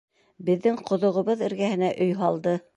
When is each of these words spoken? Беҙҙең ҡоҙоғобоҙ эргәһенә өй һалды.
Беҙҙең 0.47 0.79
ҡоҙоғобоҙ 0.89 1.45
эргәһенә 1.51 1.93
өй 2.07 2.19
һалды. 2.25 2.61